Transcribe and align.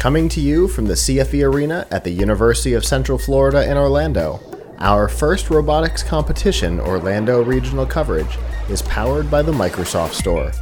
Coming 0.00 0.30
to 0.30 0.40
you 0.40 0.66
from 0.66 0.86
the 0.86 0.94
CFE 0.94 1.44
Arena 1.46 1.86
at 1.90 2.04
the 2.04 2.10
University 2.10 2.72
of 2.72 2.86
Central 2.86 3.18
Florida 3.18 3.70
in 3.70 3.76
Orlando, 3.76 4.40
our 4.78 5.10
first 5.10 5.50
robotics 5.50 6.02
competition, 6.02 6.80
Orlando 6.80 7.44
Regional 7.44 7.84
Coverage, 7.84 8.38
is 8.70 8.80
powered 8.80 9.30
by 9.30 9.42
the 9.42 9.52
Microsoft 9.52 10.14
Store. 10.14 10.52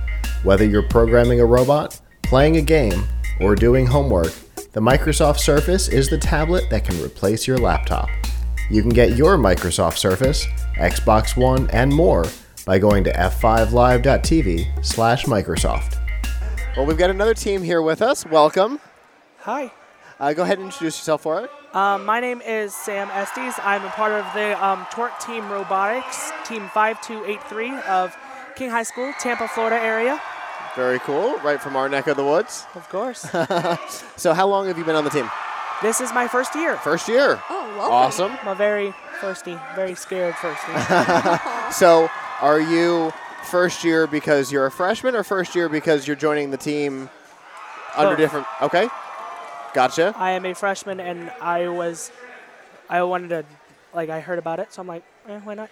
Whether 0.42 0.64
you're 0.64 0.88
programming 0.88 1.38
a 1.38 1.46
robot, 1.46 2.00
playing 2.24 2.56
a 2.56 2.62
game, 2.62 3.04
or 3.40 3.54
doing 3.54 3.86
homework, 3.86 4.32
the 4.72 4.80
Microsoft 4.80 5.38
Surface 5.38 5.86
is 5.86 6.10
the 6.10 6.18
tablet 6.18 6.64
that 6.70 6.84
can 6.84 7.00
replace 7.00 7.46
your 7.46 7.58
laptop. 7.58 8.08
You 8.72 8.82
can 8.82 8.90
get 8.90 9.16
your 9.16 9.38
Microsoft 9.38 9.98
Surface, 9.98 10.46
Xbox 10.78 11.40
One, 11.40 11.70
and 11.70 11.92
more 11.92 12.26
by 12.66 12.80
going 12.80 13.04
to 13.04 13.12
f5live.tv 13.12 14.84
slash 14.84 15.26
Microsoft. 15.26 15.94
Well, 16.76 16.86
we've 16.86 16.98
got 16.98 17.10
another 17.10 17.34
team 17.34 17.62
here 17.62 17.82
with 17.82 18.02
us. 18.02 18.26
Welcome. 18.26 18.80
Hi. 19.40 19.72
Uh, 20.20 20.32
go 20.32 20.42
ahead 20.42 20.58
and 20.58 20.66
introduce 20.66 20.98
yourself 20.98 21.22
for 21.22 21.42
us. 21.42 21.48
Um, 21.72 22.04
my 22.04 22.18
name 22.20 22.40
is 22.40 22.74
Sam 22.74 23.08
Estes. 23.10 23.54
I'm 23.62 23.84
a 23.84 23.90
part 23.90 24.12
of 24.12 24.24
the 24.34 24.64
um, 24.64 24.86
Torque 24.90 25.18
Team 25.20 25.48
Robotics, 25.50 26.32
Team 26.44 26.68
5283 26.74 27.78
of 27.88 28.16
King 28.56 28.70
High 28.70 28.82
School, 28.82 29.12
Tampa, 29.20 29.46
Florida 29.46 29.76
area. 29.80 30.20
Very 30.74 30.98
cool. 31.00 31.38
Right 31.38 31.60
from 31.60 31.76
our 31.76 31.88
neck 31.88 32.08
of 32.08 32.16
the 32.16 32.24
woods. 32.24 32.66
Of 32.74 32.88
course. 32.88 33.26
So, 34.16 34.34
how 34.34 34.48
long 34.48 34.66
have 34.66 34.76
you 34.76 34.84
been 34.84 34.96
on 34.96 35.04
the 35.04 35.10
team? 35.10 35.30
this 35.82 36.00
is 36.00 36.12
my 36.12 36.26
first 36.26 36.56
year. 36.56 36.76
First 36.78 37.08
year. 37.08 37.40
Oh, 37.48 37.74
welcome. 37.76 37.92
Awesome. 37.94 38.32
My 38.44 38.54
very 38.54 38.92
firsty, 39.20 39.60
very 39.76 39.94
scared 39.94 40.34
firsty. 40.34 41.72
So, 41.72 42.08
are 42.40 42.60
you 42.60 43.12
first 43.44 43.84
year 43.84 44.06
because 44.08 44.50
you're 44.50 44.66
a 44.66 44.70
freshman, 44.70 45.14
or 45.14 45.22
first 45.22 45.54
year 45.54 45.68
because 45.68 46.06
you're 46.08 46.16
joining 46.16 46.50
the 46.50 46.56
team 46.56 47.08
under 47.96 48.10
Both. 48.12 48.18
different? 48.18 48.46
Okay, 48.62 48.88
gotcha. 49.78 50.12
I 50.16 50.32
am 50.32 50.44
a 50.44 50.54
freshman, 50.54 50.98
and 50.98 51.30
I 51.40 51.68
was, 51.68 52.10
I 52.88 53.02
wanted 53.04 53.28
to, 53.28 53.44
like, 53.94 54.10
I 54.10 54.18
heard 54.18 54.40
about 54.40 54.58
it, 54.58 54.72
so 54.72 54.82
I'm 54.82 54.88
like, 54.88 55.04
eh, 55.28 55.38
why 55.44 55.54
not? 55.54 55.70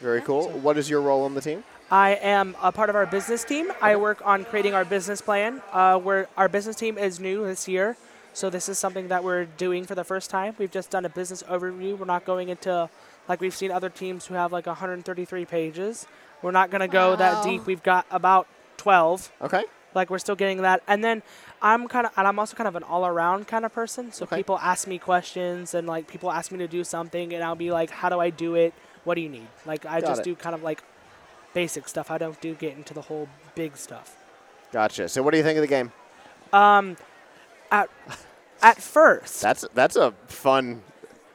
Very 0.00 0.20
cool. 0.20 0.50
What 0.50 0.78
is 0.78 0.88
your 0.88 1.00
role 1.00 1.24
on 1.24 1.34
the 1.34 1.40
team? 1.40 1.64
I 1.90 2.10
am 2.22 2.56
a 2.62 2.70
part 2.70 2.90
of 2.90 2.96
our 2.96 3.06
business 3.06 3.42
team. 3.42 3.72
I 3.82 3.96
work 3.96 4.24
on 4.24 4.44
creating 4.44 4.74
our 4.74 4.84
business 4.84 5.20
plan. 5.20 5.62
Uh, 5.72 5.98
where 5.98 6.28
our 6.36 6.48
business 6.48 6.76
team 6.76 6.96
is 6.96 7.18
new 7.18 7.44
this 7.44 7.66
year, 7.66 7.96
so 8.32 8.50
this 8.50 8.68
is 8.68 8.78
something 8.78 9.08
that 9.08 9.22
we're 9.24 9.44
doing 9.44 9.84
for 9.84 9.94
the 9.94 10.04
first 10.04 10.30
time. 10.30 10.54
We've 10.58 10.70
just 10.70 10.90
done 10.90 11.04
a 11.04 11.08
business 11.08 11.42
overview. 11.44 11.98
We're 11.98 12.06
not 12.06 12.24
going 12.24 12.48
into 12.48 12.88
like 13.28 13.40
we've 13.40 13.54
seen 13.54 13.70
other 13.70 13.90
teams 13.90 14.26
who 14.26 14.34
have 14.34 14.52
like 14.52 14.66
133 14.66 15.44
pages. 15.44 16.06
We're 16.42 16.50
not 16.50 16.70
going 16.70 16.80
to 16.80 16.88
go 16.88 17.16
that 17.16 17.44
deep. 17.44 17.66
We've 17.66 17.82
got 17.82 18.06
about 18.10 18.46
12. 18.76 19.32
Okay. 19.42 19.64
Like 19.94 20.10
we're 20.10 20.18
still 20.18 20.34
getting 20.36 20.62
that. 20.62 20.82
And 20.88 21.02
then 21.04 21.22
I'm 21.62 21.88
kind 21.88 22.06
of 22.06 22.12
and 22.16 22.26
I'm 22.26 22.38
also 22.38 22.56
kind 22.56 22.68
of 22.68 22.76
an 22.76 22.82
all-around 22.82 23.46
kind 23.46 23.64
of 23.64 23.72
person. 23.72 24.12
So 24.12 24.24
Okay. 24.24 24.36
people 24.36 24.58
ask 24.58 24.86
me 24.88 24.98
questions 24.98 25.74
and 25.74 25.86
like 25.86 26.08
people 26.08 26.30
ask 26.30 26.50
me 26.52 26.58
to 26.58 26.68
do 26.68 26.84
something 26.84 27.32
and 27.32 27.42
I'll 27.44 27.54
be 27.54 27.70
like, 27.70 27.90
"How 27.90 28.08
do 28.08 28.18
I 28.20 28.30
do 28.30 28.54
it? 28.54 28.74
What 29.04 29.14
do 29.14 29.20
you 29.20 29.28
need?" 29.28 29.46
Like 29.66 29.86
I 29.86 30.00
Got 30.00 30.08
just 30.08 30.20
it. 30.20 30.24
do 30.24 30.34
kind 30.34 30.54
of 30.54 30.62
like 30.62 30.82
basic 31.54 31.88
stuff. 31.88 32.10
I 32.10 32.18
don't 32.18 32.40
do 32.40 32.54
get 32.54 32.76
into 32.76 32.92
the 32.94 33.02
whole 33.02 33.28
big 33.54 33.76
stuff. 33.76 34.16
Gotcha. 34.72 35.08
So, 35.08 35.22
what 35.22 35.30
do 35.30 35.36
you 35.38 35.44
think 35.44 35.56
of 35.56 35.62
the 35.62 35.68
game? 35.68 35.92
Um, 36.52 36.96
At 37.70 37.88
at 38.62 38.80
first, 38.82 39.40
That's 39.42 39.64
that's 39.74 39.96
a 39.96 40.12
fun 40.26 40.82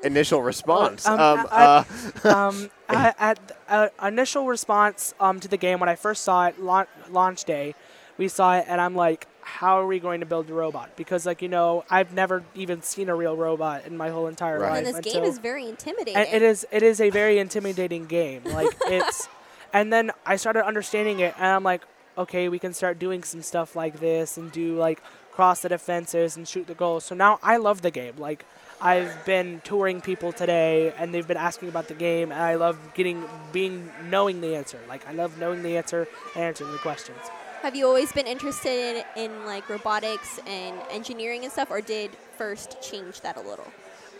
initial 0.03 0.41
response. 0.41 1.05
Um, 1.05 1.19
Um, 1.19 1.47
I- 1.51 1.85
uh, 2.25 2.33
um, 2.35 2.69
I, 2.89 3.13
at 3.19 3.39
uh, 3.67 3.87
initial 4.03 4.47
response 4.47 5.13
um, 5.19 5.39
to 5.39 5.47
the 5.47 5.57
game 5.57 5.79
when 5.79 5.89
I 5.89 5.95
first 5.95 6.23
saw 6.23 6.47
it 6.47 6.59
launch, 6.59 6.89
launch 7.09 7.43
day, 7.43 7.75
we 8.19 8.27
saw 8.27 8.57
it 8.57 8.65
and 8.67 8.79
I'm 8.79 8.95
like, 8.95 9.27
how 9.41 9.79
are 9.79 9.87
we 9.87 9.97
going 9.99 10.19
to 10.19 10.25
build 10.27 10.45
the 10.47 10.53
robot? 10.53 10.95
Because 10.95 11.25
like 11.25 11.41
you 11.41 11.47
know, 11.47 11.83
I've 11.89 12.13
never 12.13 12.43
even 12.53 12.83
seen 12.83 13.09
a 13.09 13.15
real 13.15 13.35
robot 13.35 13.85
in 13.87 13.97
my 13.97 14.09
whole 14.09 14.27
entire 14.27 14.59
Right. 14.59 14.69
life. 14.85 14.95
And 14.95 15.03
this 15.03 15.13
game 15.13 15.23
is 15.23 15.39
very 15.39 15.67
intimidating. 15.67 16.15
and 16.17 16.27
it 16.31 16.41
is 16.43 16.67
it 16.71 16.83
is 16.83 17.01
a 17.01 17.09
very 17.09 17.39
intimidating 17.39 18.05
game. 18.05 18.43
Like 18.59 18.75
it's, 18.85 19.27
and 19.73 19.91
then 19.93 20.11
I 20.25 20.35
started 20.35 20.65
understanding 20.65 21.19
it, 21.21 21.33
and 21.37 21.47
I'm 21.47 21.63
like, 21.63 21.81
okay, 22.17 22.49
we 22.49 22.59
can 22.59 22.73
start 22.73 22.99
doing 22.99 23.23
some 23.23 23.41
stuff 23.41 23.75
like 23.75 23.99
this 23.99 24.37
and 24.37 24.51
do 24.51 24.75
like 24.77 25.01
cross 25.31 25.61
the 25.61 25.69
defenses 25.69 26.35
and 26.35 26.45
shoot 26.47 26.67
the 26.67 26.75
goals. 26.75 27.05
So 27.05 27.15
now 27.15 27.39
I 27.41 27.55
love 27.57 27.81
the 27.81 27.91
game. 27.91 28.15
Like 28.17 28.45
I've 28.81 29.25
been 29.25 29.61
touring 29.63 30.01
people 30.01 30.31
today, 30.33 30.93
and 30.97 31.13
they've 31.13 31.27
been 31.27 31.37
asking 31.49 31.69
about 31.69 31.87
the 31.87 31.93
game, 31.95 32.31
and 32.31 32.41
I 32.41 32.55
love 32.55 32.77
getting 32.93 33.23
being 33.53 33.89
knowing 34.09 34.41
the 34.41 34.55
answer. 34.55 34.79
Like 34.89 35.07
I 35.07 35.13
love 35.13 35.37
knowing 35.39 35.63
the 35.63 35.77
answer 35.77 36.07
and 36.35 36.43
answering 36.43 36.71
the 36.73 36.77
questions. 36.79 37.17
Have 37.61 37.75
you 37.75 37.85
always 37.85 38.11
been 38.13 38.25
interested 38.25 39.03
in, 39.17 39.31
in 39.31 39.45
like 39.45 39.69
robotics 39.69 40.39
and 40.47 40.77
engineering 40.89 41.43
and 41.43 41.51
stuff, 41.51 41.69
or 41.69 41.81
did 41.81 42.11
first 42.37 42.81
change 42.81 43.19
that 43.21 43.35
a 43.35 43.41
little? 43.41 43.67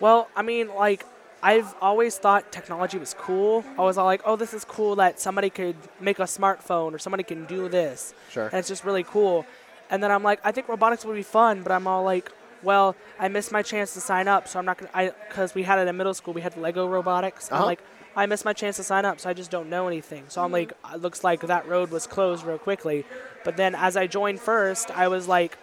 Well, 0.01 0.27
I 0.35 0.41
mean, 0.41 0.67
like, 0.75 1.05
I've 1.41 1.73
always 1.81 2.17
thought 2.17 2.51
technology 2.51 2.97
was 2.97 3.15
cool. 3.17 3.63
I 3.77 3.83
was 3.83 3.97
all 3.97 4.05
like, 4.05 4.21
oh, 4.25 4.35
this 4.35 4.53
is 4.53 4.65
cool 4.65 4.97
that 4.97 5.21
somebody 5.21 5.49
could 5.49 5.77
make 6.01 6.19
a 6.19 6.23
smartphone 6.23 6.93
or 6.93 6.99
somebody 6.99 7.23
can 7.23 7.45
do 7.45 7.69
this. 7.69 8.13
Sure. 8.29 8.47
And 8.47 8.55
it's 8.55 8.67
just 8.67 8.83
really 8.83 9.03
cool. 9.03 9.45
And 9.89 10.03
then 10.03 10.11
I'm 10.11 10.21
like, 10.21 10.41
I 10.43 10.51
think 10.51 10.67
robotics 10.67 11.05
would 11.05 11.15
be 11.15 11.23
fun, 11.23 11.63
but 11.63 11.71
I'm 11.71 11.87
all 11.87 12.03
like, 12.03 12.31
well, 12.63 12.95
I 13.19 13.27
missed 13.27 13.51
my 13.51 13.61
chance 13.61 13.93
to 13.93 14.01
sign 14.01 14.27
up, 14.27 14.47
so 14.47 14.59
I'm 14.59 14.65
not 14.65 14.77
gonna. 14.77 14.91
I 14.93 15.11
because 15.27 15.55
we 15.55 15.63
had 15.63 15.79
it 15.79 15.87
in 15.87 15.97
middle 15.97 16.13
school, 16.13 16.33
we 16.33 16.41
had 16.41 16.57
Lego 16.57 16.87
robotics. 16.87 17.51
Uh-huh. 17.51 17.61
I'm 17.61 17.65
like, 17.65 17.81
I 18.15 18.25
missed 18.25 18.45
my 18.45 18.53
chance 18.53 18.77
to 18.77 18.83
sign 18.83 19.05
up, 19.05 19.19
so 19.19 19.29
I 19.29 19.33
just 19.33 19.51
don't 19.51 19.69
know 19.69 19.87
anything. 19.87 20.25
So 20.27 20.43
I'm 20.43 20.51
like, 20.51 20.73
it 20.93 21.01
looks 21.01 21.23
like 21.23 21.41
that 21.41 21.67
road 21.67 21.91
was 21.91 22.07
closed 22.07 22.43
real 22.43 22.57
quickly. 22.57 23.05
But 23.43 23.57
then 23.57 23.75
as 23.75 23.95
I 23.95 24.07
joined 24.07 24.41
first, 24.41 24.91
I 24.91 25.07
was 25.07 25.27
like, 25.27 25.57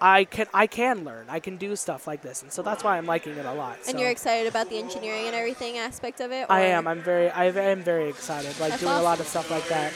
I 0.00 0.24
can 0.24 0.46
I 0.54 0.66
can 0.66 1.04
learn. 1.04 1.26
I 1.28 1.40
can 1.40 1.56
do 1.56 1.76
stuff 1.76 2.06
like 2.06 2.22
this, 2.22 2.42
and 2.42 2.50
so 2.50 2.62
that's 2.62 2.82
why 2.82 2.96
I'm 2.96 3.06
liking 3.06 3.36
it 3.36 3.44
a 3.44 3.52
lot. 3.52 3.76
And 3.86 3.96
so. 3.96 3.98
you're 3.98 4.10
excited 4.10 4.48
about 4.48 4.70
the 4.70 4.78
engineering 4.78 5.26
and 5.26 5.34
everything 5.34 5.76
aspect 5.76 6.20
of 6.20 6.32
it? 6.32 6.46
I 6.48 6.62
am. 6.62 6.86
I'm 6.86 7.02
very. 7.02 7.28
I 7.30 7.46
am 7.46 7.82
very 7.82 8.08
excited. 8.08 8.58
Like 8.58 8.70
That's 8.70 8.82
doing 8.82 8.94
a 8.94 9.02
lot 9.02 9.20
of 9.20 9.26
stuff 9.26 9.50
like 9.50 9.68
that. 9.68 9.92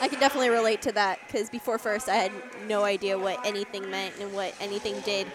I 0.00 0.08
can 0.08 0.20
definitely 0.20 0.50
relate 0.50 0.82
to 0.82 0.92
that 0.92 1.18
because 1.26 1.50
before 1.50 1.78
first, 1.78 2.08
I 2.08 2.16
had 2.16 2.32
no 2.66 2.84
idea 2.84 3.18
what 3.18 3.44
anything 3.44 3.90
meant 3.90 4.14
and 4.20 4.32
what 4.32 4.54
anything 4.60 5.00
did. 5.00 5.26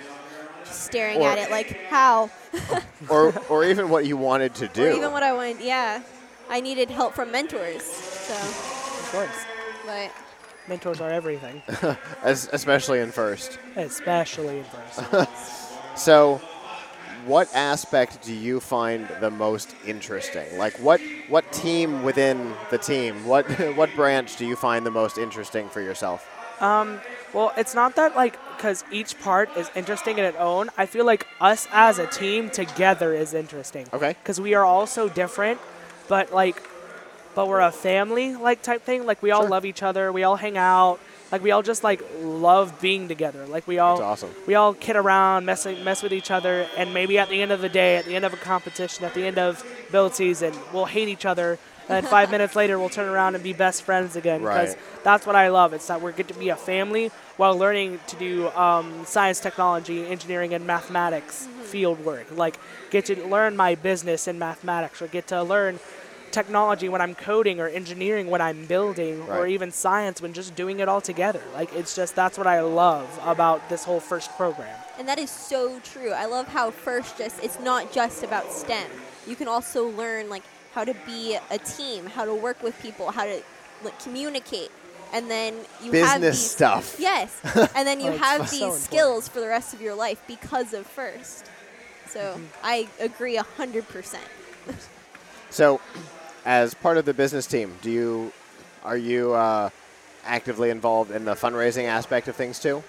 Just 0.65 0.83
staring 0.85 1.17
Or- 1.19 1.27
at 1.29 1.37
it 1.37 1.49
like 1.51 1.67
how, 1.89 2.29
or 3.09 3.33
or 3.49 3.65
even 3.65 3.89
what 3.89 4.05
you 4.05 4.17
wanted 4.17 4.55
to 4.55 4.67
do. 4.67 4.85
or 4.85 4.91
even 4.91 5.11
what 5.11 5.23
I 5.23 5.33
wanted. 5.33 5.59
Yeah, 5.61 6.01
I 6.49 6.59
needed 6.61 6.89
help 6.89 7.13
from 7.13 7.31
mentors. 7.31 7.83
So, 7.83 8.33
Of 8.33 9.09
course, 9.11 9.45
but 9.85 10.11
mentors 10.67 11.01
are 11.01 11.09
everything, 11.09 11.61
As, 12.23 12.49
especially 12.53 12.99
in 12.99 13.11
first. 13.11 13.57
especially 13.75 14.59
in 14.59 14.63
first. 14.65 15.29
So, 15.95 16.39
what 17.25 17.53
aspect 17.53 18.23
do 18.23 18.33
you 18.33 18.61
find 18.61 19.07
the 19.19 19.29
most 19.29 19.75
interesting? 19.85 20.57
Like, 20.57 20.73
what 20.79 21.01
what 21.27 21.51
team 21.51 22.03
within 22.03 22.53
the 22.69 22.77
team? 22.77 23.25
What 23.25 23.45
what 23.75 23.93
branch 23.95 24.37
do 24.37 24.45
you 24.45 24.55
find 24.55 24.85
the 24.85 24.91
most 24.91 25.17
interesting 25.17 25.67
for 25.69 25.81
yourself? 25.81 26.25
Um, 26.61 26.99
well, 27.33 27.51
it's 27.57 27.73
not 27.75 27.95
that 27.95 28.15
like 28.15 28.37
because 28.55 28.83
each 28.91 29.19
part 29.21 29.49
is 29.57 29.69
interesting 29.75 30.19
in 30.19 30.25
its 30.25 30.37
own. 30.37 30.69
I 30.77 30.85
feel 30.85 31.05
like 31.05 31.25
us 31.39 31.67
as 31.71 31.97
a 31.99 32.05
team 32.07 32.49
together 32.49 33.13
is 33.13 33.33
interesting. 33.33 33.87
Okay. 33.91 34.15
Because 34.21 34.39
we 34.39 34.53
are 34.53 34.63
all 34.63 34.85
so 34.85 35.09
different, 35.09 35.59
but 36.07 36.31
like, 36.31 36.61
but 37.33 37.47
we're 37.47 37.61
a 37.61 37.71
family 37.71 38.35
like 38.35 38.61
type 38.61 38.83
thing. 38.83 39.05
Like 39.05 39.21
we 39.23 39.31
all 39.31 39.41
Sure. 39.41 39.49
love 39.49 39.65
each 39.65 39.81
other. 39.81 40.11
We 40.11 40.23
all 40.23 40.35
hang 40.35 40.57
out. 40.57 40.99
Like 41.31 41.41
we 41.41 41.51
all 41.51 41.63
just 41.63 41.81
like 41.83 42.03
love 42.21 42.79
being 42.81 43.07
together. 43.07 43.47
Like 43.47 43.65
we 43.65 43.79
all 43.79 43.95
That's 43.97 44.23
awesome. 44.23 44.35
we 44.45 44.53
all 44.55 44.73
kid 44.73 44.97
around, 44.97 45.45
mess 45.45 45.65
mess 45.65 46.03
with 46.03 46.11
each 46.13 46.29
other, 46.29 46.67
and 46.77 46.93
maybe 46.93 47.17
at 47.17 47.29
the 47.29 47.41
end 47.41 47.51
of 47.53 47.61
the 47.61 47.69
day, 47.69 47.95
at 47.95 48.05
the 48.05 48.15
end 48.17 48.25
of 48.25 48.33
a 48.33 48.37
competition, 48.37 49.05
at 49.05 49.13
the 49.13 49.25
end 49.25 49.39
of 49.39 49.65
build 49.91 50.13
season, 50.13 50.53
we'll 50.73 50.85
hate 50.85 51.07
each 51.07 51.25
other. 51.25 51.57
And 51.91 52.03
then 52.03 52.09
five 52.09 52.31
minutes 52.31 52.55
later, 52.55 52.79
we'll 52.79 52.89
turn 52.89 53.09
around 53.09 53.35
and 53.35 53.43
be 53.43 53.53
best 53.53 53.83
friends 53.83 54.15
again. 54.15 54.41
Because 54.41 54.75
Right. 54.75 55.03
that's 55.03 55.25
what 55.25 55.35
I 55.35 55.49
love. 55.49 55.73
It's 55.73 55.87
that 55.87 56.01
we 56.01 56.11
get 56.13 56.27
to 56.29 56.33
be 56.33 56.49
a 56.49 56.55
family 56.55 57.11
while 57.37 57.57
learning 57.57 57.99
to 58.07 58.15
do 58.15 58.49
um, 58.51 59.05
science, 59.05 59.39
technology, 59.39 60.07
engineering, 60.07 60.53
and 60.53 60.65
mathematics 60.65 61.47
field 61.63 62.03
work. 62.05 62.27
Like 62.31 62.57
get 62.89 63.05
to 63.05 63.15
learn 63.27 63.55
my 63.57 63.75
business 63.75 64.27
in 64.27 64.39
mathematics, 64.39 65.01
or 65.01 65.07
get 65.07 65.27
to 65.27 65.43
learn 65.43 65.79
technology 66.31 66.87
when 66.87 67.01
I'm 67.01 67.13
coding, 67.13 67.59
or 67.59 67.67
engineering 67.67 68.29
when 68.29 68.39
I'm 68.41 68.65
building, 68.65 69.21
or 69.23 69.47
even 69.47 69.69
science 69.71 70.21
when 70.21 70.31
just 70.31 70.55
doing 70.55 70.79
it 70.79 70.87
all 70.87 71.01
together. 71.01 71.41
Like 71.53 71.73
it's 71.73 71.93
just 71.95 72.15
that's 72.15 72.37
what 72.37 72.47
I 72.47 72.61
love 72.61 73.19
about 73.23 73.67
this 73.69 73.83
whole 73.83 73.99
first 73.99 74.31
program. 74.37 74.77
And 74.97 75.07
that 75.09 75.19
is 75.19 75.29
so 75.29 75.79
true. 75.79 76.11
I 76.11 76.25
love 76.25 76.47
how 76.47 76.71
first 76.71 77.17
just 77.17 77.43
it's 77.43 77.59
not 77.59 77.91
just 77.91 78.23
about 78.23 78.51
STEM. 78.51 78.89
You 79.27 79.35
can 79.35 79.47
also 79.47 79.89
learn 79.89 80.29
like 80.29 80.43
how 80.73 80.83
to 80.83 80.93
be 81.05 81.37
a 81.49 81.57
team, 81.59 82.05
how 82.07 82.25
to 82.25 82.33
work 82.33 82.61
with 82.63 82.79
people, 82.81 83.11
how 83.11 83.25
to 83.25 83.41
like, 83.83 83.99
communicate, 84.03 84.71
and 85.13 85.29
then 85.29 85.53
you 85.83 85.91
have 85.93 86.21
Business 86.21 86.39
these, 86.39 86.51
stuff. 86.51 86.95
Yes, 86.99 87.41
and 87.75 87.87
then 87.87 87.99
you 87.99 88.11
Oh, 88.11 88.15
it's 88.15 88.27
have 88.27 88.41
so 88.41 88.51
these 88.51 88.75
important. 88.75 88.83
skills 88.85 89.27
for 89.27 89.39
the 89.39 89.47
rest 89.47 89.73
of 89.73 89.81
your 89.81 89.95
life 89.95 90.21
because 90.27 90.73
of 90.73 90.85
first. 90.85 91.49
So 92.07 92.19
Mm-hmm. 92.21 92.45
I 92.63 92.87
agree 92.99 93.37
a 93.37 93.43
hundred 93.43 93.87
percent. 93.89 94.27
So, 95.49 95.81
as 96.45 96.73
part 96.73 96.97
of 96.97 97.05
the 97.05 97.13
business 97.13 97.45
team, 97.47 97.75
do 97.81 97.91
you 97.91 98.33
are 98.83 98.97
you 98.97 99.33
uh, 99.33 99.69
actively 100.25 100.69
involved 100.69 101.11
in 101.11 101.25
the 101.25 101.33
fundraising 101.33 101.85
aspect 101.85 102.27
of 102.27 102.35
things 102.35 102.59
too? 102.59 102.83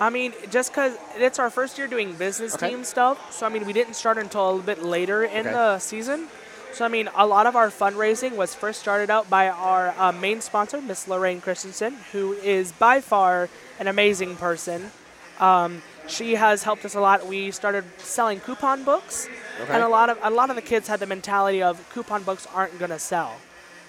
I 0.00 0.10
mean, 0.10 0.32
just 0.50 0.72
because 0.72 0.96
it's 1.16 1.38
our 1.38 1.50
first 1.50 1.78
year 1.78 1.86
doing 1.86 2.14
business 2.14 2.54
Okay. 2.54 2.68
team 2.68 2.84
stuff, 2.84 3.32
so 3.32 3.46
I 3.46 3.48
mean, 3.48 3.64
we 3.66 3.72
didn't 3.72 3.94
start 3.94 4.18
until 4.18 4.44
a 4.44 4.46
little 4.50 4.62
bit 4.62 4.82
later 4.82 5.24
in 5.24 5.46
Okay. 5.46 5.52
the 5.52 5.78
season. 5.78 6.28
So 6.74 6.84
I 6.84 6.88
mean, 6.88 7.08
a 7.14 7.24
lot 7.26 7.46
of 7.46 7.54
our 7.54 7.68
fundraising 7.70 8.34
was 8.34 8.52
first 8.54 8.80
started 8.80 9.08
out 9.08 9.30
by 9.30 9.48
our 9.48 9.94
uh, 9.96 10.10
main 10.10 10.40
sponsor, 10.40 10.80
Miss 10.82 11.06
Lorraine 11.06 11.40
Christensen, 11.40 11.94
who 12.10 12.32
is 12.32 12.72
by 12.72 13.00
far 13.00 13.48
an 13.78 13.86
amazing 13.86 14.34
person. 14.36 14.90
Um, 15.38 15.82
she 16.08 16.34
has 16.34 16.64
helped 16.64 16.84
us 16.84 16.96
a 16.96 17.00
lot. 17.00 17.26
We 17.28 17.52
started 17.52 17.84
selling 17.98 18.40
coupon 18.40 18.82
books, 18.82 19.28
Okay. 19.60 19.72
and 19.72 19.82
a 19.84 19.88
lot 19.88 20.10
of 20.10 20.18
a 20.22 20.30
lot 20.30 20.50
of 20.50 20.56
the 20.56 20.62
kids 20.62 20.88
had 20.88 20.98
the 20.98 21.06
mentality 21.06 21.62
of 21.62 21.78
coupon 21.94 22.24
books 22.24 22.46
aren't 22.52 22.76
gonna 22.80 22.98
sell. 22.98 23.36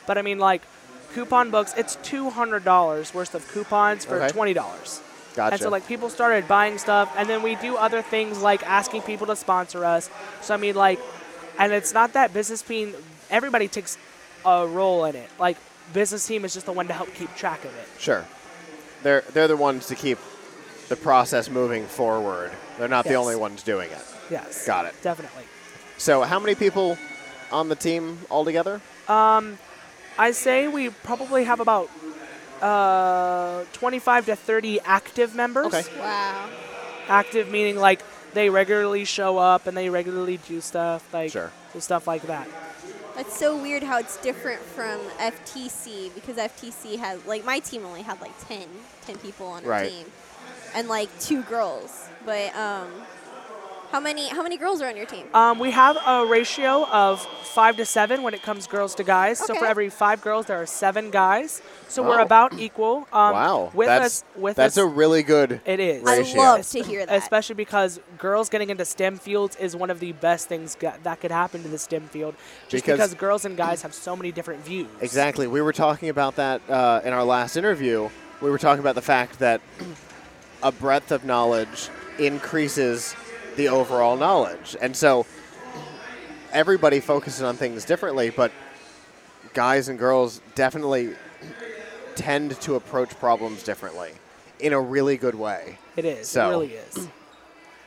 But 0.06 0.20
I 0.20 0.22
mean, 0.22 0.38
like 0.38 0.62
coupon 1.16 1.50
books, 1.50 1.74
it's 1.76 1.98
two 2.04 2.30
hundred 2.30 2.64
dollars 2.64 3.14
worth 3.16 3.34
of 3.34 3.48
coupons 3.52 4.06
for 4.06 4.18
Okay. 4.22 4.30
twenty 4.30 4.54
dollars. 4.54 5.02
Gotcha. 5.36 5.54
And 5.54 5.62
so 5.62 5.70
like 5.70 5.88
people 5.88 6.10
started 6.10 6.48
buying 6.48 6.78
stuff, 6.78 7.12
and 7.18 7.28
then 7.28 7.42
we 7.42 7.56
do 7.56 7.76
other 7.78 8.04
things 8.04 8.42
like 8.44 8.62
asking 8.64 9.02
people 9.02 9.26
to 9.28 9.36
sponsor 9.36 9.84
us. 9.84 10.10
So 10.42 10.54
I 10.54 10.58
mean 10.58 10.76
like, 10.76 11.00
and 11.58 11.72
it's 11.74 11.94
not 11.94 12.14
that 12.14 12.34
business 12.34 12.62
team. 12.62 12.94
Everybody 13.30 13.68
takes 13.68 13.98
a 14.46 14.68
role 14.68 15.06
in 15.06 15.16
it. 15.16 15.30
Like 15.40 15.58
business 15.94 16.26
team 16.26 16.46
is 16.46 16.54
just 16.54 16.66
the 16.66 16.72
one 16.72 16.88
to 16.88 16.94
help 16.94 17.14
keep 17.14 17.34
track 17.36 17.66
of 17.66 17.76
it. 17.76 17.88
Sure. 18.00 18.26
They're 19.04 19.22
they're 19.34 19.48
the 19.48 19.58
ones 19.58 19.88
to 19.88 19.96
keep 19.96 20.18
the 20.90 20.96
process 20.96 21.50
moving 21.50 21.86
forward. 21.86 22.52
They're 22.78 22.88
not 22.88 23.06
the 23.06 23.16
only 23.16 23.36
ones 23.36 23.64
doing 23.64 23.90
it. 23.92 24.06
Yes. 24.30 24.66
Got 24.66 24.86
it. 24.86 24.96
Definitely. 25.02 25.44
So, 25.98 26.24
how 26.24 26.40
many 26.40 26.56
people 26.56 26.98
on 27.52 27.70
the 27.70 27.76
team 27.76 28.20
altogether? 28.30 28.82
Um, 29.08 29.58
I 30.18 30.32
say 30.32 30.68
we 30.68 30.90
probably 30.90 31.46
have 31.46 31.60
about 31.60 31.90
uh, 32.62 33.64
25 33.74 34.28
to 34.28 34.36
30 34.36 34.80
active 34.82 35.36
members. 35.36 35.68
Okay. 35.68 35.84
Wow. 36.00 36.50
Active 37.08 37.50
meaning 37.52 37.78
like 37.78 38.02
they 38.36 38.50
regularly 38.52 39.04
show 39.06 39.38
up 39.40 39.66
and 39.66 39.76
they 39.76 39.90
regularly 39.90 40.38
do 40.48 40.62
stuff 40.62 41.12
like 41.14 41.32
Sure. 41.32 41.52
so 41.74 41.80
stuff 41.80 42.06
like 42.06 42.22
that. 42.24 42.48
That's 43.16 43.36
so 43.38 43.56
weird 43.60 43.82
how 43.82 43.98
it's 43.98 44.18
different 44.18 44.62
from 44.62 45.00
FTC 45.20 46.14
because 46.14 46.36
FTC 46.38 46.98
has 47.00 47.26
like 47.26 47.46
my 47.46 47.60
team 47.60 47.86
only 47.86 48.02
had 48.04 48.20
like 48.22 48.34
10, 48.48 48.68
10 49.08 49.18
people 49.18 49.48
on 49.48 49.64
our 49.64 49.70
Right. 49.72 49.90
team, 49.90 50.06
and 50.76 50.88
like 50.90 51.10
two 51.20 51.42
girls. 51.44 52.10
But 52.26 52.54
um, 52.56 52.92
how 53.92 54.00
many 54.00 54.28
how 54.28 54.44
many 54.44 54.58
girls 54.58 54.82
are 54.82 54.88
on 54.90 54.98
your 54.98 55.06
team? 55.06 55.26
Um, 55.34 55.60
we 55.60 55.72
have 55.72 55.98
a 56.06 56.26
ratio 56.26 56.86
of 56.88 57.22
five 57.22 57.78
to 57.78 57.86
seven 57.86 58.24
when 58.24 58.34
it 58.34 58.42
comes 58.42 58.68
girls 58.68 58.96
to 58.96 59.04
guys. 59.04 59.40
So 59.40 59.56
for 59.56 59.66
every 59.66 59.90
five 59.90 60.22
girls, 60.22 60.48
there 60.48 60.62
are 60.62 60.66
seven 60.66 61.12
guys. 61.12 61.62
So 61.88 62.04
we're 62.04 62.20
about 62.20 62.60
equal. 62.60 63.08
Um, 63.14 63.34
wow. 63.34 63.72
With 63.74 63.88
that's 63.88 64.06
us, 64.06 64.24
with 64.36 64.58
that's 64.58 64.78
us, 64.78 64.84
a 64.84 64.86
really 64.88 65.24
good. 65.24 65.62
it 65.66 65.80
is. 65.80 66.04
ratio. 66.04 66.42
I 66.42 66.46
love 66.58 66.68
to 66.70 66.84
hear 66.84 67.06
that. 67.06 67.16
Especially 67.16 67.56
because 67.56 68.00
girls 68.18 68.50
getting 68.50 68.70
into 68.70 68.84
STEM 68.86 69.18
fields 69.18 69.56
is 69.56 69.76
one 69.76 69.90
of 69.90 70.00
the 70.00 70.12
best 70.14 70.48
things 70.50 70.76
ga- 70.76 70.96
that 71.04 71.22
could 71.22 71.32
happen 71.32 71.62
to 71.64 71.70
the 71.70 71.78
STEM 71.78 72.08
field. 72.08 72.36
Just 72.68 72.84
Because- 72.86 72.98
because, 73.00 73.14
girls 73.14 73.46
and 73.46 73.56
guys 73.56 73.82
have 73.84 73.94
so 73.94 74.16
many 74.16 74.32
different 74.32 74.64
views. 74.66 74.88
Exactly. 75.00 75.48
We 75.48 75.62
were 75.62 75.74
talking 75.74 76.10
about 76.10 76.36
that 76.36 76.62
uh, 76.70 77.02
in 77.06 77.14
our 77.14 77.24
last 77.24 77.56
interview. 77.56 78.10
We 78.42 78.50
were 78.50 78.58
talking 78.58 78.80
about 78.82 78.96
the 78.96 79.02
fact 79.02 79.40
that 79.40 79.62
a 80.64 80.72
breadth 80.72 81.12
of 81.12 81.24
knowledge 81.24 81.90
increases 82.20 83.16
the 83.56 83.70
overall 83.70 84.18
knowledge. 84.18 84.76
And 84.82 84.96
so 84.96 85.26
everybody 86.52 87.00
focuses 87.00 87.42
on 87.42 87.56
things 87.56 87.86
differently, 87.86 88.30
but 88.30 88.52
guys 89.54 89.88
and 89.90 89.98
girls 89.98 90.42
definitely 90.56 91.16
tend 92.16 92.60
to 92.62 92.76
approach 92.76 93.18
problems 93.20 93.64
differently 93.64 94.12
in 94.60 94.74
a 94.74 94.80
really 94.80 95.18
good 95.18 95.36
way. 95.36 95.78
It 95.96 96.06
is. 96.06 96.28
So- 96.28 96.48
It 96.48 96.50
really 96.50 96.74
is. 96.74 97.08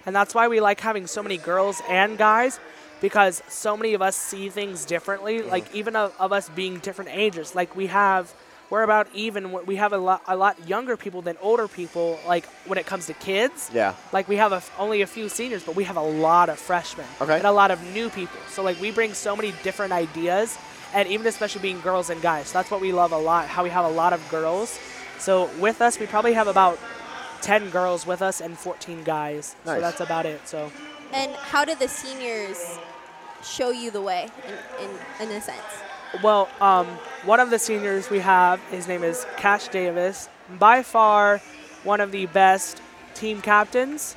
And 0.07 0.17
that's 0.17 0.35
why 0.35 0.49
we 0.49 0.61
like 0.61 0.81
having 0.81 1.07
so 1.07 1.23
many 1.23 1.37
girls 1.37 1.83
and 1.89 2.17
guys 2.17 2.59
because 3.01 3.43
so 3.49 3.77
many 3.77 3.95
of 3.95 4.03
us 4.03 4.17
see 4.17 4.49
things 4.49 4.85
differently. 4.85 5.41
Mm-hmm. 5.41 5.51
Like 5.51 5.75
even 5.75 5.97
of, 5.97 6.15
of 6.19 6.33
us 6.33 6.49
being 6.49 6.79
different 6.79 7.11
ages. 7.13 7.55
Like 7.55 7.77
we 7.77 7.87
have, 7.89 8.33
we're 8.71 8.83
about 8.83 9.09
even. 9.15 9.53
We 9.67 9.77
have 9.77 9.93
a 9.93 9.99
lot, 9.99 10.23
a 10.29 10.37
lot 10.37 10.69
younger 10.69 10.97
people 10.97 11.23
than 11.23 11.37
older 11.41 11.69
people. 11.69 12.19
Like 12.27 12.47
when 12.67 12.79
it 12.79 12.87
comes 12.87 13.07
to 13.07 13.15
kids. 13.15 13.71
Yeah. 13.73 13.95
Like 14.13 14.29
we 14.29 14.37
have 14.37 14.53
a 14.53 14.57
f 14.57 14.71
only 14.79 15.03
a 15.03 15.07
few 15.07 15.29
seniors, 15.29 15.63
but 15.65 15.75
we 15.75 15.85
have 15.85 15.97
a 15.97 16.03
lot 16.29 16.49
of 16.49 16.59
freshmen 16.59 17.07
Okay. 17.21 17.37
and 17.37 17.47
a 17.47 17.53
lot 17.53 17.71
of 17.71 17.83
new 17.95 18.11
people. 18.11 18.39
So 18.51 18.63
like 18.63 18.81
we 18.81 18.91
bring 18.91 19.15
so 19.15 19.35
many 19.35 19.53
different 19.63 19.93
ideas, 19.93 20.59
and 20.95 21.09
even 21.09 21.27
especially 21.27 21.63
being 21.63 21.81
girls 21.81 22.11
and 22.11 22.21
guys. 22.21 22.49
So 22.49 22.59
that's 22.59 22.71
what 22.71 22.81
we 22.81 22.93
love 22.93 23.13
a 23.13 23.19
lot. 23.19 23.47
How 23.49 23.63
we 23.63 23.71
have 23.71 23.85
a 23.85 23.95
lot 24.03 24.13
of 24.13 24.21
girls. 24.31 24.79
So 25.19 25.51
with 25.59 25.81
us, 25.81 25.99
we 25.99 26.07
probably 26.07 26.35
have 26.35 26.47
about 26.47 26.79
10 27.43 27.71
girls 27.71 28.07
with 28.07 28.23
us 28.23 28.41
and 28.41 28.57
14 28.59 29.03
guys. 29.05 29.57
Nice. 29.65 29.77
So 29.77 29.81
that's 29.81 30.01
about 30.01 30.27
it. 30.27 30.47
So 30.47 30.71
and 31.13 31.33
how 31.37 31.65
do 31.65 31.75
the 31.75 31.89
seniors 31.89 32.79
show 33.43 33.71
you 33.71 33.91
the 33.91 34.03
way 34.03 34.29
in, 34.47 34.85
in, 34.85 35.31
in 35.31 35.37
a 35.37 35.41
sense? 35.41 35.63
Well, 36.23 36.49
um, 36.61 36.87
one 37.25 37.41
of 37.41 37.51
the 37.51 37.59
seniors 37.59 38.11
we 38.11 38.19
have, 38.21 38.61
his 38.71 38.89
name 38.89 39.05
is 39.05 39.27
Cash 39.37 39.69
Davis. 39.69 40.29
By 40.59 40.83
far, 40.83 41.41
one 41.85 42.01
of 42.01 42.13
the 42.13 42.27
best 42.27 42.81
team 43.15 43.43
captains. 43.43 44.17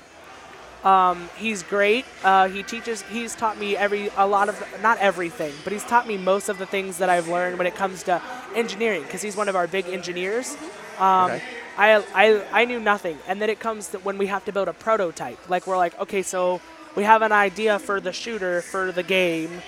Um, 0.83 1.29
he's 1.37 1.61
great. 1.61 2.05
Uh, 2.23 2.47
he 2.47 2.63
teaches. 2.63 3.03
He's 3.03 3.35
taught 3.35 3.59
me 3.59 3.77
every 3.77 4.09
a 4.17 4.25
lot 4.25 4.49
of 4.49 4.63
not 4.81 4.97
everything, 4.97 5.53
but 5.63 5.73
he's 5.73 5.83
taught 5.83 6.07
me 6.07 6.17
most 6.17 6.49
of 6.49 6.57
the 6.57 6.65
things 6.65 6.97
that 6.97 7.09
I've 7.09 7.27
learned 7.27 7.57
when 7.57 7.67
it 7.67 7.75
comes 7.75 8.03
to 8.03 8.21
engineering 8.55 9.03
because 9.03 9.21
he's 9.21 9.35
one 9.35 9.47
of 9.47 9.55
our 9.55 9.67
big 9.67 9.87
engineers. 9.87 10.55
Um, 10.97 11.31
Okay. 11.31 11.41
I, 11.77 12.03
I 12.13 12.61
I 12.61 12.65
knew 12.65 12.79
nothing, 12.79 13.17
and 13.27 13.41
then 13.41 13.49
it 13.49 13.59
comes 13.59 13.89
to 13.89 13.99
when 13.99 14.17
we 14.17 14.27
have 14.27 14.43
to 14.45 14.51
build 14.51 14.67
a 14.67 14.73
prototype. 14.73 15.39
Like 15.49 15.67
we're 15.67 15.77
like, 15.77 15.99
okay, 15.99 16.23
so 16.23 16.61
we 16.95 17.03
have 17.03 17.21
an 17.21 17.31
idea 17.31 17.77
for 17.77 18.01
the 18.01 18.11
shooter 18.11 18.61
for 18.61 18.91
the 18.91 19.03
game 19.03 19.61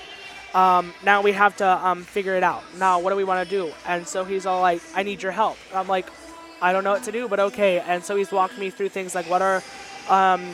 um, 0.54 0.94
now 1.04 1.22
we 1.22 1.32
have 1.32 1.56
to 1.58 1.68
um, 1.68 2.04
figure 2.04 2.36
it 2.36 2.44
out. 2.44 2.64
Now, 2.78 3.00
what 3.00 3.10
do 3.10 3.16
we 3.16 3.24
want 3.24 3.48
to 3.48 3.56
do? 3.56 3.72
And 3.88 4.08
so 4.08 4.24
he's 4.24 4.46
all 4.46 4.62
like, 4.62 4.82
I 4.96 5.04
need 5.04 5.24
your 5.24 5.32
help. 5.32 5.58
I'm 5.74 5.88
like, 5.88 6.08
I 6.62 6.72
don't 6.72 6.84
know 6.84 6.92
what 6.92 7.04
to 7.04 7.12
do, 7.12 7.28
but 7.28 7.40
okay. 7.40 7.80
And 7.80 8.04
so 8.04 8.16
he's 8.16 8.32
walked 8.32 8.58
me 8.58 8.70
through 8.70 8.90
things 8.90 9.16
like 9.16 9.30
what 9.30 9.42
are 9.42 9.64
um, 10.10 10.48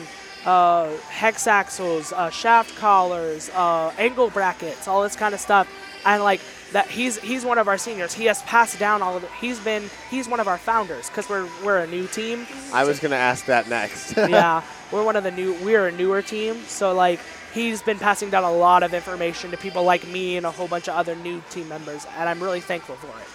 uh, 0.44 0.88
hex 1.08 1.46
axles, 1.46 2.12
uh, 2.12 2.30
shaft 2.30 2.76
collars, 2.76 3.50
uh, 3.50 3.92
angle 3.98 4.30
brackets, 4.30 4.88
all 4.88 5.02
this 5.02 5.16
kind 5.16 5.34
of 5.34 5.40
stuff. 5.40 5.68
And 6.04 6.22
like 6.22 6.40
that, 6.72 6.88
he's 6.88 7.18
he's 7.18 7.44
one 7.44 7.58
of 7.58 7.68
our 7.68 7.76
seniors. 7.76 8.14
He 8.14 8.24
has 8.24 8.40
passed 8.42 8.78
down 8.78 9.02
all 9.02 9.16
of 9.16 9.24
it. 9.24 9.30
He's 9.38 9.60
been 9.60 9.84
he's 10.10 10.28
one 10.28 10.40
of 10.40 10.48
our 10.48 10.56
founders 10.56 11.08
because 11.08 11.28
we're 11.28 11.46
we're 11.62 11.78
a 11.78 11.86
new 11.86 12.06
team. 12.06 12.46
I 12.72 12.84
was 12.84 13.00
going 13.00 13.10
to 13.10 13.18
ask 13.18 13.44
that 13.46 13.68
next. 13.68 14.16
yeah, 14.16 14.62
we're 14.92 15.04
one 15.04 15.16
of 15.16 15.24
the 15.24 15.30
new. 15.30 15.54
We're 15.62 15.88
a 15.88 15.92
newer 15.92 16.22
team, 16.22 16.62
so 16.66 16.94
like 16.94 17.20
he's 17.52 17.82
been 17.82 17.98
passing 17.98 18.30
down 18.30 18.44
a 18.44 18.52
lot 18.52 18.82
of 18.82 18.94
information 18.94 19.50
to 19.50 19.56
people 19.56 19.82
like 19.84 20.06
me 20.08 20.36
and 20.36 20.46
a 20.46 20.50
whole 20.50 20.68
bunch 20.68 20.88
of 20.88 20.94
other 20.94 21.14
new 21.16 21.42
team 21.50 21.68
members, 21.68 22.06
and 22.16 22.28
I'm 22.28 22.42
really 22.42 22.60
thankful 22.60 22.96
for 22.96 23.08
it. 23.08 23.26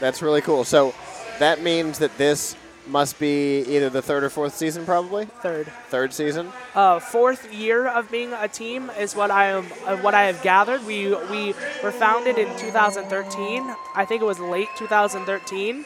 That's 0.00 0.22
really 0.22 0.40
cool. 0.40 0.64
So 0.64 0.94
that 1.38 1.62
means 1.62 1.98
that 1.98 2.16
this 2.16 2.56
must 2.86 3.18
be 3.20 3.60
either 3.68 3.90
the 3.90 4.02
third 4.02 4.24
or 4.24 4.30
fourth 4.30 4.54
season, 4.56 4.84
probably 4.84 5.26
Third, 5.42 5.70
third 5.90 6.12
season. 6.12 6.50
uh, 6.74 6.98
fourth 6.98 7.52
year 7.52 7.86
of 7.86 8.10
being 8.10 8.32
a 8.32 8.48
team 8.48 8.90
is 8.98 9.14
what 9.14 9.30
I 9.30 9.46
am. 9.48 9.66
Uh, 9.86 9.96
what 9.98 10.14
I 10.14 10.24
have 10.24 10.42
gathered. 10.42 10.84
We 10.86 11.14
we 11.30 11.54
were 11.84 11.92
founded 11.92 12.38
in 12.38 12.48
2013. 12.58 13.74
I 13.94 14.04
think 14.06 14.22
it 14.22 14.24
was 14.24 14.40
late 14.40 14.68
2013. 14.76 15.84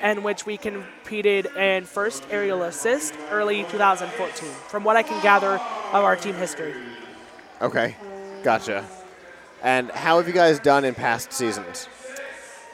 In 0.00 0.22
which 0.22 0.46
we 0.46 0.56
competed 0.56 1.46
in 1.56 1.84
first 1.84 2.24
aerial 2.30 2.62
assist 2.62 3.14
early 3.32 3.64
2014, 3.64 4.48
from 4.68 4.84
what 4.84 4.94
I 4.94 5.02
can 5.02 5.20
gather 5.24 5.60
of 5.92 6.04
our 6.04 6.16
team 6.16 6.34
history. 6.34 6.74
Okay, 7.60 7.96
gotcha. 8.42 8.84
And 9.62 9.90
how 9.90 10.18
have 10.18 10.28
you 10.28 10.34
guys 10.34 10.58
done 10.60 10.84
in 10.84 10.94
past 10.94 11.32
seasons? 11.32 11.88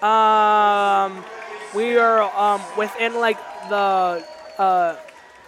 Um, 0.02 1.24
we 1.74 1.96
are 1.96 2.22
um, 2.22 2.60
within 2.76 3.14
like 3.14 3.38
the 3.70 4.22
uh, 4.58 4.96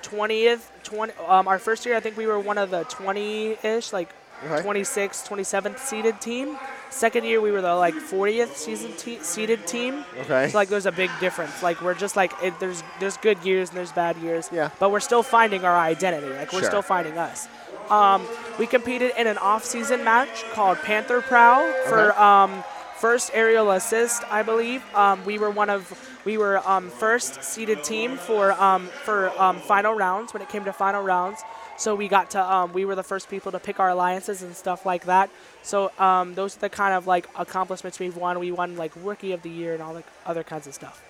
20th, 0.03 0.71
20. 0.85 1.13
Um, 1.29 1.47
our 1.49 1.59
first 1.59 1.85
year, 1.85 1.97
I 1.97 2.01
think 2.01 2.17
we 2.17 2.27
were 2.27 2.41
one 2.41 2.57
of 2.59 2.71
the 2.71 2.85
20-ish, 2.85 3.93
like 3.93 4.09
Okay. 4.45 4.67
26th, 4.69 5.27
27th 5.27 5.79
seeded 5.79 6.21
team. 6.21 6.59
Second 6.97 7.25
year, 7.25 7.43
we 7.43 7.51
were 7.51 7.61
the 7.61 7.75
like 7.75 7.95
40th 7.95 8.55
season 8.55 8.91
te- 8.97 9.19
seeded 9.21 9.67
team. 9.67 10.03
Okay. 10.21 10.49
So 10.49 10.57
like, 10.57 10.71
there's 10.71 10.87
a 10.87 10.93
big 10.93 11.11
difference. 11.21 11.63
Like 11.63 11.83
we're 11.83 11.93
just 11.95 12.17
like 12.17 12.33
it, 12.43 12.59
there's 12.59 12.83
there's 13.01 13.19
good 13.19 13.39
years 13.45 13.69
and 13.69 13.77
there's 13.77 13.93
bad 13.93 14.17
years. 14.17 14.49
Yeah. 14.51 14.71
But 14.79 14.91
we're 14.91 15.01
still 15.01 15.23
finding 15.23 15.65
our 15.67 15.77
identity. 15.77 16.29
Like 16.31 16.53
we're 16.55 16.61
Sure. 16.61 16.71
still 16.71 16.83
finding 16.83 17.19
us. 17.19 17.49
Um, 17.91 18.27
we 18.59 18.67
competed 18.67 19.13
in 19.19 19.27
an 19.27 19.37
off-season 19.39 20.03
match 20.05 20.43
called 20.55 20.79
Panther 20.79 21.21
Prowl 21.21 21.71
for 21.87 22.13
Okay. 22.13 22.19
um, 22.19 22.65
first 22.97 23.31
aerial 23.35 23.71
assist, 23.73 24.23
I 24.31 24.43
believe. 24.43 24.83
Um, 24.95 25.23
we 25.27 25.39
were 25.39 25.51
one 25.51 25.69
of 25.69 25.87
we 26.27 26.37
were 26.37 26.59
um, 26.69 26.91
first 26.91 27.45
seeded 27.45 27.85
team 27.85 28.17
for 28.17 28.53
um, 28.61 28.89
for 28.89 29.31
um, 29.41 29.59
final 29.61 29.95
rounds 29.95 30.35
when 30.35 30.43
it 30.43 30.49
came 30.49 30.65
to 30.65 30.73
final 30.73 31.03
rounds. 31.03 31.41
So 31.79 31.95
we 31.95 32.09
got 32.09 32.33
to 32.33 32.43
um, 32.43 32.73
we 32.73 32.85
were 32.85 32.97
the 32.97 33.05
first 33.05 33.31
people 33.31 33.53
to 33.53 33.61
pick 33.61 33.79
our 33.79 33.91
alliances 33.91 34.43
and 34.43 34.55
stuff 34.55 34.85
like 34.85 35.07
that. 35.07 35.31
So 35.63 35.93
um, 35.99 36.35
those 36.35 36.57
are 36.57 36.61
the 36.61 36.69
kind 36.69 36.95
of 36.95 37.07
like 37.07 37.29
accomplishments 37.39 38.01
we've 38.01 38.17
won. 38.17 38.41
We 38.41 38.51
won 38.51 38.77
like 38.77 38.93
rookie 38.97 39.33
of 39.33 39.43
the 39.43 39.51
year 39.51 39.73
and 39.73 39.83
all 39.83 39.95
the 39.95 40.03
other 40.27 40.43
kinds 40.43 40.67
of 40.67 40.75
stuff. 40.75 41.01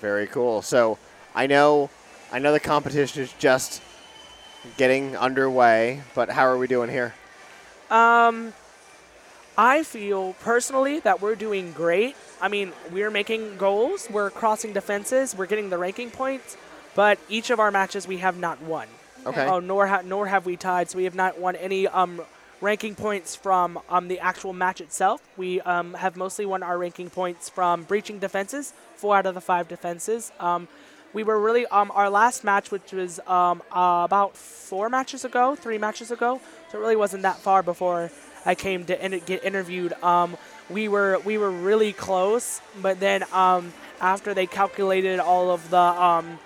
Very 0.00 0.26
cool. 0.26 0.62
So 0.62 0.98
I 1.34 1.46
know 1.46 1.90
I 2.32 2.38
know 2.38 2.52
the 2.52 2.60
competition 2.60 3.22
is 3.22 3.32
just 3.34 3.82
getting 4.78 5.14
underway, 5.14 6.00
but 6.14 6.30
how 6.30 6.46
are 6.46 6.56
we 6.56 6.66
doing 6.66 6.88
here? 6.88 7.14
Um, 7.90 8.54
I 9.58 9.82
feel 9.82 10.32
personally 10.40 11.00
that 11.00 11.20
we're 11.20 11.34
doing 11.34 11.72
great. 11.72 12.16
I 12.40 12.48
mean, 12.48 12.72
we're 12.92 13.10
making 13.10 13.56
goals, 13.56 14.08
we're 14.10 14.30
crossing 14.30 14.72
defenses, 14.72 15.34
we're 15.36 15.46
getting 15.46 15.70
the 15.70 15.78
ranking 15.78 16.10
points, 16.10 16.56
but 16.94 17.18
each 17.28 17.50
of 17.50 17.58
our 17.60 17.70
matches 17.70 18.06
we 18.06 18.18
have 18.18 18.38
not 18.38 18.62
won. 18.62 18.86
Okay. 19.26 19.46
Oh, 19.46 19.58
nor 19.60 19.86
ha- 19.88 20.02
nor 20.04 20.26
have 20.28 20.46
we 20.46 20.56
tied, 20.56 20.88
so 20.90 20.96
we 20.98 21.04
have 21.04 21.14
not 21.14 21.38
won 21.38 21.56
any 21.56 21.86
um 21.88 22.22
ranking 22.60 22.94
points 22.94 23.34
from 23.36 23.78
um 23.88 24.08
the 24.08 24.18
actual 24.20 24.52
match 24.52 24.80
itself. 24.80 25.20
We 25.36 25.60
um 25.62 25.94
have 25.94 26.16
mostly 26.16 26.46
won 26.46 26.62
our 26.62 26.78
ranking 26.78 27.10
points 27.10 27.48
from 27.48 27.82
breaching 27.82 28.18
defenses, 28.20 28.72
four 28.94 29.16
out 29.16 29.26
of 29.26 29.34
the 29.34 29.40
five 29.40 29.68
defenses. 29.68 30.32
Um, 30.38 30.68
we 31.12 31.24
were 31.24 31.38
really 31.40 31.66
um 31.66 31.90
our 31.94 32.08
last 32.08 32.44
match, 32.44 32.70
which 32.70 32.92
was 32.92 33.18
um 33.26 33.62
uh, 33.72 34.02
about 34.04 34.36
four 34.36 34.88
matches 34.88 35.24
ago, 35.24 35.56
three 35.56 35.78
matches 35.78 36.10
ago, 36.12 36.40
so 36.70 36.78
it 36.78 36.80
really 36.80 36.96
wasn't 36.96 37.22
that 37.24 37.38
far 37.38 37.62
before 37.62 38.10
I 38.48 38.54
came 38.54 38.84
to 38.86 39.04
in- 39.04 39.20
get 39.26 39.44
interviewed. 39.44 39.92
Um, 40.02 40.36
we 40.70 40.88
were 40.88 41.18
we 41.24 41.36
were 41.36 41.50
really 41.50 41.92
close, 41.92 42.60
but 42.82 42.98
then 42.98 43.24
um 43.32 43.72
after 44.00 44.32
they 44.32 44.46
calculated 44.46 45.20
all 45.20 45.50
of 45.50 45.68
the 45.70 45.78
um 45.78 46.38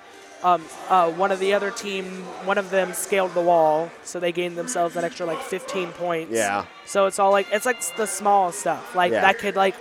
um, 0.42 0.64
uh, 0.88 1.08
one 1.12 1.30
of 1.30 1.38
the 1.38 1.54
other 1.54 1.70
team, 1.70 2.04
one 2.44 2.58
of 2.58 2.70
them 2.70 2.92
scaled 2.94 3.32
the 3.32 3.40
wall, 3.40 3.88
so 4.02 4.18
they 4.18 4.32
gained 4.32 4.56
themselves 4.58 4.96
an 4.96 5.04
extra 5.04 5.24
like 5.24 5.40
15 5.40 5.92
points. 5.92 6.32
Yeah. 6.32 6.64
So 6.84 7.06
it's 7.06 7.20
all 7.20 7.30
like 7.30 7.46
it's 7.52 7.64
like 7.64 7.80
the 7.96 8.06
small 8.06 8.50
stuff, 8.50 8.96
like 8.96 9.12
Yeah. 9.12 9.20
that 9.20 9.38
could 9.38 9.54
like 9.54 9.76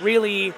really 0.00 0.54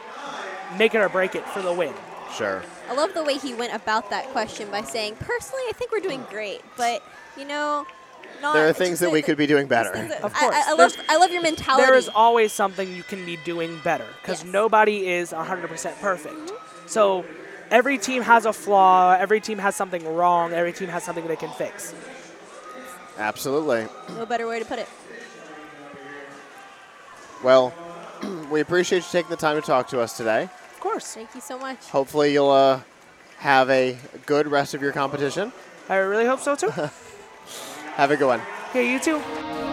make 0.78 0.94
it 0.94 0.98
or 1.00 1.08
break 1.08 1.34
it 1.34 1.44
for 1.48 1.60
the 1.60 1.72
win. 1.72 1.92
Sure. 2.36 2.62
I 2.88 2.94
love 2.94 3.14
the 3.14 3.24
way 3.24 3.36
he 3.36 3.52
went 3.52 3.74
about 3.74 4.10
that 4.10 4.26
question 4.28 4.70
by 4.70 4.82
saying, 4.82 5.16
personally, 5.16 5.64
I 5.68 5.72
think 5.74 5.90
we're 5.90 6.06
doing 6.08 6.24
great, 6.30 6.60
but 6.76 7.02
you 7.36 7.44
know, 7.44 7.84
not. 8.42 8.54
There 8.54 8.68
are 8.68 8.72
things 8.72 9.00
that 9.00 9.10
we 9.10 9.22
could 9.22 9.36
be 9.36 9.46
doing 9.46 9.66
better. 9.66 9.92
that- 9.92 10.22
Of 10.22 10.32
I- 10.34 10.38
course. 10.38 10.54
I, 10.56 10.70
I 10.70 10.74
love, 10.74 10.96
I 11.08 11.16
love 11.16 11.30
your 11.32 11.42
mentality. 11.42 11.84
There 11.86 11.94
is 11.96 12.08
always 12.14 12.52
something 12.52 12.94
you 12.94 13.02
can 13.02 13.24
be 13.26 13.36
doing 13.44 13.80
better 13.82 14.06
because 14.22 14.44
Yes. 14.44 14.52
nobody 14.52 15.08
is 15.08 15.32
100% 15.32 16.00
perfect. 16.00 16.52
So 16.86 17.24
every 17.70 17.98
team 17.98 18.22
has 18.22 18.46
a 18.46 18.52
flaw, 18.52 19.12
every 19.18 19.40
team 19.40 19.58
has 19.58 19.74
something 19.76 20.04
wrong, 20.14 20.52
every 20.52 20.72
team 20.72 20.88
has 20.88 21.02
something 21.02 21.26
they 21.26 21.36
can 21.36 21.50
fix. 21.50 21.94
Absolutely. 23.18 23.88
no 24.16 24.24
better 24.26 24.46
way 24.46 24.58
to 24.60 24.64
put 24.64 24.78
it. 24.78 24.88
Well, 27.42 27.72
we 28.50 28.60
appreciate 28.60 28.98
you 28.98 29.08
taking 29.10 29.30
the 29.30 29.36
time 29.36 29.56
to 29.60 29.62
talk 29.66 29.88
to 29.88 30.00
us 30.00 30.16
today. 30.16 30.44
Of 30.44 30.80
course. 30.80 31.14
Thank 31.14 31.34
you 31.34 31.40
so 31.40 31.58
much. 31.58 31.78
Hopefully, 31.90 32.32
you'll 32.32 32.50
uh, 32.50 32.80
have 33.38 33.68
a 33.70 33.96
good 34.26 34.46
rest 34.48 34.74
of 34.74 34.82
your 34.82 34.92
competition. 34.92 35.52
I 35.88 35.96
really 35.96 36.26
hope 36.26 36.40
so 36.40 36.54
too. 36.54 36.70
Have 37.98 38.12
a 38.12 38.16
good 38.16 38.28
one. 38.28 38.40
okay, 38.70 38.88
you 38.88 39.00
too. 39.00 39.67